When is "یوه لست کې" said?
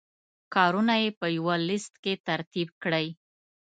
1.37-2.13